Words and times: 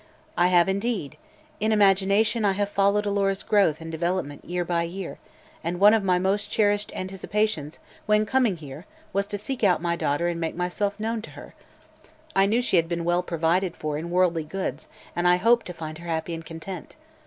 "I 0.35 0.47
have, 0.47 0.67
indeed. 0.67 1.15
In 1.59 1.71
imagination 1.71 2.43
I 2.43 2.53
have 2.53 2.69
followed 2.69 3.05
Alora's 3.05 3.43
growth 3.43 3.79
and 3.79 3.91
development 3.91 4.43
year 4.43 4.65
by 4.65 4.81
year, 4.81 5.19
and 5.63 5.79
one 5.79 5.93
of 5.93 6.03
my 6.03 6.17
most 6.17 6.49
cherished 6.49 6.91
anticipations 6.95 7.77
when 8.07 8.25
coming 8.25 8.57
here 8.57 8.87
was 9.13 9.27
to 9.27 9.37
seek 9.37 9.63
out 9.63 9.79
my 9.79 9.95
daughter 9.95 10.27
and 10.27 10.41
make 10.41 10.55
myself 10.55 10.99
known 10.99 11.21
to 11.21 11.29
her. 11.37 11.53
I 12.35 12.47
knew 12.47 12.63
she 12.63 12.77
had 12.77 12.89
been 12.89 13.05
well 13.05 13.21
provided 13.21 13.75
for 13.75 13.95
in 13.95 14.09
worldly 14.09 14.43
goods 14.43 14.87
and 15.15 15.27
I 15.27 15.35
hoped 15.35 15.67
to 15.67 15.73
find 15.73 15.99
her 15.99 16.07
happy 16.07 16.33
and 16.33 16.43
content. 16.43 16.95